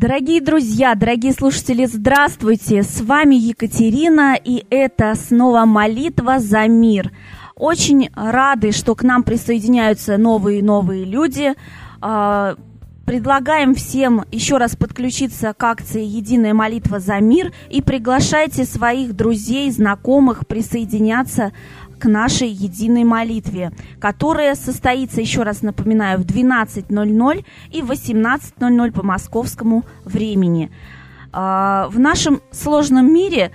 Дорогие 0.00 0.40
друзья, 0.40 0.94
дорогие 0.94 1.34
слушатели, 1.34 1.84
здравствуйте! 1.84 2.82
С 2.82 3.02
вами 3.02 3.34
Екатерина, 3.34 4.34
и 4.34 4.64
это 4.70 5.14
снова 5.14 5.66
молитва 5.66 6.38
за 6.38 6.66
мир. 6.68 7.12
Очень 7.54 8.08
рады, 8.14 8.72
что 8.72 8.94
к 8.94 9.02
нам 9.02 9.22
присоединяются 9.24 10.16
новые 10.16 10.60
и 10.60 10.62
новые 10.62 11.04
люди. 11.04 11.52
А, 12.00 12.56
предлагаем 13.04 13.74
всем 13.74 14.24
еще 14.32 14.56
раз 14.56 14.74
подключиться 14.74 15.52
к 15.52 15.62
акции 15.62 16.02
«Единая 16.02 16.54
молитва 16.54 16.98
за 16.98 17.20
мир» 17.20 17.52
и 17.68 17.82
приглашайте 17.82 18.64
своих 18.64 19.14
друзей, 19.14 19.70
знакомых 19.70 20.46
присоединяться 20.46 21.52
к 22.00 22.06
нашей 22.06 22.48
единой 22.48 23.04
молитве, 23.04 23.72
которая 24.00 24.54
состоится, 24.54 25.20
еще 25.20 25.42
раз 25.42 25.62
напоминаю, 25.62 26.18
в 26.18 26.22
12.00 26.22 27.44
и 27.70 27.80
18.00 27.80 28.92
по 28.92 29.02
московскому 29.04 29.84
времени. 30.04 30.70
А, 31.32 31.88
в 31.90 31.98
нашем 32.00 32.40
сложном 32.50 33.12
мире 33.12 33.52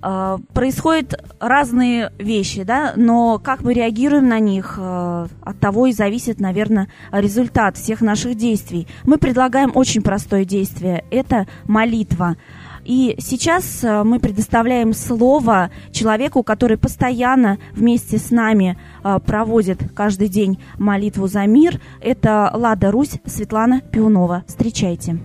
а, 0.00 0.38
происходят 0.52 1.14
разные 1.38 2.12
вещи, 2.18 2.64
да, 2.64 2.94
но 2.96 3.38
как 3.38 3.60
мы 3.62 3.72
реагируем 3.74 4.28
на 4.28 4.40
них, 4.40 4.76
а, 4.78 5.28
от 5.42 5.60
того 5.60 5.86
и 5.86 5.92
зависит, 5.92 6.40
наверное, 6.40 6.88
результат 7.12 7.76
всех 7.76 8.00
наших 8.00 8.34
действий. 8.34 8.88
Мы 9.04 9.18
предлагаем 9.18 9.70
очень 9.74 10.02
простое 10.02 10.44
действие– 10.44 11.04
это 11.10 11.46
молитва. 11.66 12.36
И 12.84 13.14
сейчас 13.18 13.84
э, 13.84 14.02
мы 14.02 14.18
предоставляем 14.18 14.92
слово 14.92 15.70
человеку, 15.92 16.42
который 16.42 16.76
постоянно 16.76 17.58
вместе 17.72 18.18
с 18.18 18.30
нами 18.30 18.76
э, 19.04 19.18
проводит 19.20 19.78
каждый 19.94 20.28
день 20.28 20.60
молитву 20.78 21.28
за 21.28 21.46
мир. 21.46 21.80
Это 22.00 22.50
Лада 22.52 22.90
Русь 22.90 23.20
Светлана 23.24 23.80
Пиунова. 23.80 24.44
Встречайте. 24.46 25.18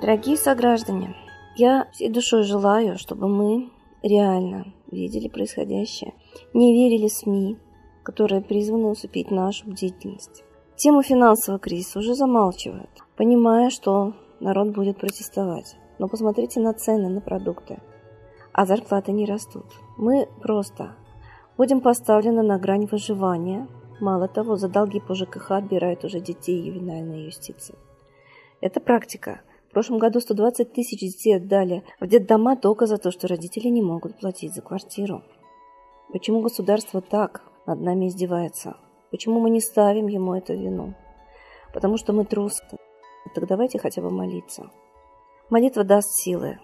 Дорогие 0.00 0.36
сограждане, 0.36 1.16
я 1.56 1.88
всей 1.92 2.10
душой 2.10 2.42
желаю, 2.42 2.98
чтобы 2.98 3.28
мы 3.28 3.70
реально 4.02 4.66
видели 4.90 5.28
происходящее, 5.28 6.12
не 6.52 6.74
верили 6.74 7.08
СМИ, 7.08 7.56
которые 8.02 8.42
призваны 8.42 8.88
усыпить 8.88 9.30
нашу 9.30 9.66
бдительность. 9.66 10.44
Тему 10.76 11.02
финансового 11.02 11.60
кризиса 11.60 12.00
уже 12.00 12.14
замалчивают, 12.14 12.90
понимая, 13.16 13.70
что 13.70 14.14
народ 14.40 14.70
будет 14.70 14.98
протестовать. 14.98 15.76
Но 15.98 16.08
посмотрите 16.08 16.58
на 16.58 16.72
цены 16.74 17.08
на 17.08 17.20
продукты, 17.20 17.80
а 18.52 18.66
зарплаты 18.66 19.12
не 19.12 19.24
растут. 19.24 19.66
Мы 19.96 20.28
просто 20.42 20.96
будем 21.56 21.80
поставлены 21.80 22.42
на 22.42 22.58
грань 22.58 22.86
выживания. 22.86 23.68
Мало 24.00 24.26
того, 24.26 24.56
за 24.56 24.68
долги 24.68 24.98
по 24.98 25.14
ЖКХ 25.14 25.52
отбирают 25.52 26.04
уже 26.04 26.18
детей 26.18 26.60
ювенальной 26.60 27.26
юстиции. 27.26 27.76
Это 28.60 28.80
практика. 28.80 29.42
В 29.68 29.72
прошлом 29.72 29.98
году 29.98 30.18
120 30.18 30.72
тысяч 30.72 30.98
детей 30.98 31.36
отдали 31.36 31.84
в 32.00 32.08
детдома 32.08 32.56
только 32.56 32.86
за 32.86 32.98
то, 32.98 33.12
что 33.12 33.28
родители 33.28 33.68
не 33.68 33.82
могут 33.82 34.18
платить 34.18 34.54
за 34.54 34.62
квартиру. 34.62 35.22
Почему 36.12 36.40
государство 36.40 37.00
так 37.00 37.42
над 37.66 37.80
нами 37.80 38.08
издевается? 38.08 38.76
Почему 39.14 39.38
мы 39.38 39.48
не 39.48 39.60
ставим 39.60 40.08
ему 40.08 40.34
эту 40.34 40.54
вину? 40.54 40.94
Потому 41.72 41.98
что 41.98 42.12
мы 42.12 42.24
трусы. 42.24 42.64
Так 43.32 43.46
давайте 43.46 43.78
хотя 43.78 44.02
бы 44.02 44.10
молиться. 44.10 44.72
Молитва 45.50 45.84
даст 45.84 46.16
силы, 46.16 46.58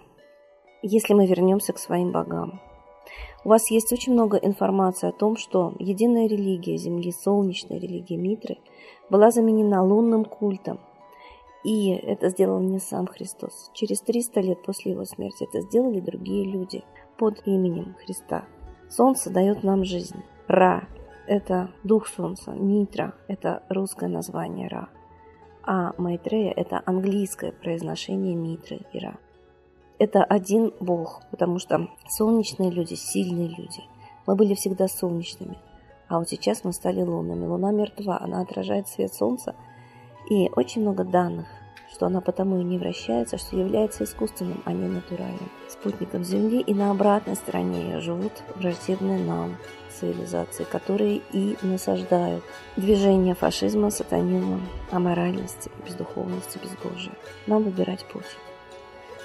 если 0.81 1.13
мы 1.13 1.27
вернемся 1.27 1.71
к 1.71 1.79
своим 1.79 2.11
богам. 2.11 2.59
У 3.45 3.49
вас 3.49 3.71
есть 3.71 3.93
очень 3.93 4.11
много 4.11 4.35
информации 4.35 5.07
о 5.07 5.13
том, 5.13 5.37
что 5.37 5.75
единая 5.79 6.27
религия 6.27 6.75
Земли, 6.75 7.13
солнечная 7.13 7.79
религия 7.79 8.17
Митры, 8.17 8.57
была 9.09 9.31
заменена 9.31 9.81
лунным 9.81 10.25
культом. 10.25 10.81
И 11.63 11.91
это 11.91 12.27
сделал 12.27 12.59
не 12.59 12.79
сам 12.79 13.07
Христос. 13.07 13.71
Через 13.73 14.01
300 14.01 14.41
лет 14.41 14.61
после 14.61 14.91
его 14.91 15.05
смерти 15.05 15.45
это 15.45 15.61
сделали 15.61 16.01
другие 16.01 16.43
люди 16.43 16.83
под 17.17 17.47
именем 17.47 17.95
Христа. 18.03 18.43
Солнце 18.89 19.29
дает 19.29 19.63
нам 19.63 19.85
жизнь. 19.85 20.21
Ра 20.49 20.89
это 21.31 21.71
дух 21.85 22.09
солнца, 22.09 22.51
Митра– 22.51 23.13
это 23.29 23.63
русское 23.69 24.09
название 24.09 24.67
Ра, 24.67 24.89
а 25.63 25.93
Майтрея– 25.97 26.51
это 26.57 26.83
английское 26.85 27.53
произношение 27.53 28.35
Митры 28.35 28.81
и 28.91 28.99
Ра. 28.99 29.17
Это 29.97 30.25
один 30.25 30.73
бог, 30.81 31.21
потому 31.31 31.57
что 31.57 31.87
солнечные 32.09 32.69
люди– 32.69 32.93
сильные 32.95 33.47
люди. 33.47 33.81
Мы 34.27 34.35
были 34.35 34.55
всегда 34.55 34.89
солнечными, 34.89 35.57
а 36.09 36.19
вот 36.19 36.27
сейчас 36.27 36.65
мы 36.65 36.73
стали 36.73 37.01
лунными. 37.01 37.45
Луна 37.45 37.71
мертва, 37.71 38.19
она 38.19 38.41
отражает 38.41 38.89
свет 38.89 39.13
солнца, 39.13 39.55
и 40.29 40.49
очень 40.53 40.81
много 40.81 41.05
данных, 41.05 41.47
что 41.91 42.07
она 42.07 42.21
потому 42.21 42.59
и 42.59 42.63
не 42.63 42.77
вращается, 42.77 43.37
что 43.37 43.57
является 43.57 44.03
искусственным, 44.03 44.61
а 44.65 44.73
не 44.73 44.87
натуральным 44.87 45.51
спутником 45.69 46.23
Земли, 46.23 46.59
и 46.59 46.73
на 46.73 46.91
обратной 46.91 47.35
стороне 47.35 47.83
ее 47.83 47.99
живут 47.99 48.31
враждебные 48.55 49.19
нам 49.19 49.57
цивилизации, 49.89 50.63
которые 50.63 51.21
и 51.31 51.57
насаждают 51.61 52.43
движение 52.75 53.35
фашизма, 53.35 53.91
сатанизма, 53.91 54.61
аморальности, 54.89 55.69
бездуховности, 55.85 56.57
безбожия. 56.57 57.13
Нам 57.45 57.63
выбирать 57.63 58.05
путь. 58.05 58.25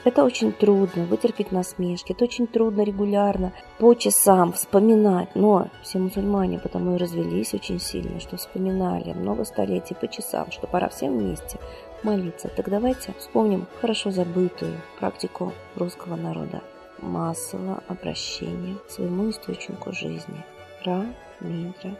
Это 0.06 0.22
очень 0.22 0.52
трудно, 0.52 1.04
вытерпеть 1.04 1.50
насмешки, 1.50 2.12
это 2.12 2.26
очень 2.26 2.46
трудно 2.46 2.82
регулярно, 2.82 3.52
по 3.78 3.92
часам 3.94 4.52
вспоминать. 4.52 5.34
Но 5.34 5.66
все 5.82 5.98
мусульмане 5.98 6.60
потому 6.60 6.94
и 6.94 6.98
развелись 6.98 7.54
очень 7.54 7.80
сильно, 7.80 8.20
что 8.20 8.36
вспоминали 8.36 9.14
много 9.14 9.44
столетий 9.44 9.94
по 9.94 10.06
часам, 10.06 10.52
что 10.52 10.68
пора 10.68 10.90
всем 10.90 11.18
вместе 11.18 11.58
молиться. 12.02 12.48
Так 12.48 12.68
давайте 12.68 13.14
вспомним 13.18 13.66
хорошо 13.80 14.10
забытую 14.10 14.80
практику 14.98 15.52
русского 15.74 16.16
народа 16.16 16.62
массового 16.98 17.82
обращения 17.88 18.76
к 18.86 18.90
своему 18.90 19.30
источнику 19.30 19.92
жизни– 19.92 20.44
Ра, 20.84 21.04
Мидра, 21.40 21.98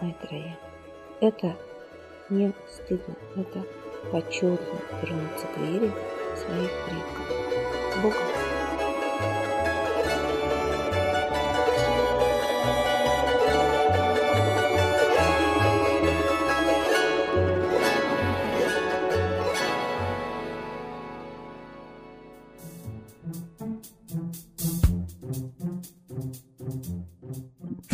Майтрея. 0.00 0.58
Это 1.20 1.54
не 2.30 2.52
стыдно, 2.68 3.14
это 3.36 3.64
почетно 4.10 4.78
вернуться 5.02 5.46
к 5.54 5.58
вере 5.58 5.92
своих 6.36 6.70
предков. 6.84 7.26
С 7.92 8.02
Богом! 8.02 8.51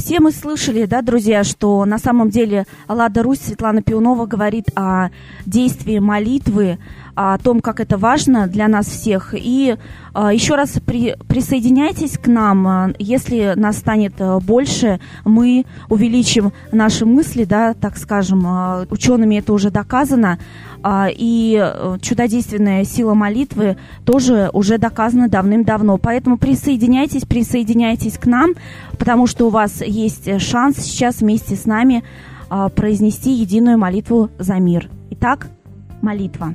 Все 0.08 0.20
мы 0.20 0.32
слышали, 0.32 0.86
да, 0.86 1.02
друзья, 1.02 1.44
что 1.44 1.84
на 1.84 1.98
самом 1.98 2.30
деле 2.30 2.64
Лада 2.88 3.22
Русь 3.22 3.40
Светлана 3.40 3.82
Пионова 3.82 4.24
говорит 4.24 4.68
о 4.74 5.10
действии 5.44 5.98
молитвы, 5.98 6.78
о 7.20 7.36
том, 7.36 7.60
как 7.60 7.80
это 7.80 7.98
важно 7.98 8.46
для 8.46 8.68
нас 8.68 8.86
всех. 8.86 9.34
И 9.36 9.74
а, 10.14 10.32
еще 10.32 10.54
раз 10.54 10.78
при, 10.86 11.16
присоединяйтесь 11.26 12.16
к 12.16 12.28
нам. 12.28 12.94
Если 13.00 13.54
нас 13.56 13.78
станет 13.78 14.12
а, 14.20 14.38
больше, 14.38 15.00
мы 15.24 15.66
увеличим 15.88 16.52
наши 16.70 17.04
мысли, 17.06 17.42
да, 17.42 17.74
так 17.74 17.96
скажем. 17.96 18.44
А, 18.46 18.86
учеными 18.88 19.34
это 19.34 19.52
уже 19.52 19.72
доказано. 19.72 20.38
И 20.86 21.60
э, 21.60 21.98
чудодейственная 22.00 22.84
сила 22.84 23.12
молитвы 23.12 23.76
тоже 24.04 24.48
уже 24.52 24.78
доказана 24.78 25.28
давным-давно. 25.28 25.98
Поэтому 25.98 26.38
присоединяйтесь, 26.38 27.24
присоединяйтесь 27.24 28.16
к 28.16 28.26
нам, 28.26 28.52
потому 28.96 29.26
что 29.26 29.48
у 29.48 29.50
вас 29.50 29.82
есть 29.82 30.40
шанс 30.40 30.76
сейчас 30.76 31.18
вместе 31.18 31.56
с 31.56 31.66
нами 31.66 32.04
произнести 32.76 33.32
единую 33.32 33.76
молитву 33.76 34.30
за 34.38 34.54
мир. 34.60 34.88
Итак, 35.10 35.48
молитва. 36.00 36.54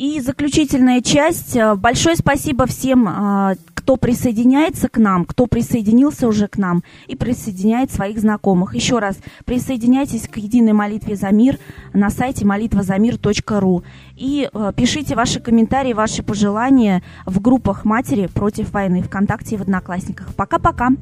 И 0.00 0.18
заключительная 0.20 1.02
часть. 1.02 1.54
Большое 1.76 2.16
спасибо 2.16 2.64
всем, 2.64 3.06
а, 3.06 3.52
кто 3.74 3.98
присоединяется 3.98 4.88
к 4.88 4.96
нам, 4.96 5.26
кто 5.26 5.46
присоединился 5.46 6.26
уже 6.26 6.48
к 6.48 6.56
нам 6.56 6.82
и 7.06 7.16
присоединяет 7.16 7.92
своих 7.92 8.18
знакомых. 8.18 8.74
Еще 8.74 8.98
раз, 8.98 9.18
присоединяйтесь 9.44 10.26
к 10.26 10.38
единой 10.38 10.72
молитве 10.72 11.16
за 11.16 11.28
мир 11.28 11.58
на 11.92 12.08
сайте 12.08 12.46
молитвазамир.ру 12.46 13.84
и 14.16 14.48
а, 14.54 14.72
пишите 14.72 15.14
ваши 15.14 15.38
комментарии, 15.38 15.92
ваши 15.92 16.22
пожелания 16.22 17.02
в 17.26 17.38
группах 17.42 17.84
матери 17.84 18.26
против 18.26 18.72
войны 18.72 19.02
ВКонтакте 19.02 19.56
и 19.56 19.58
в 19.58 19.60
Одноклассниках. 19.60 20.34
Пока-пока! 20.34 20.92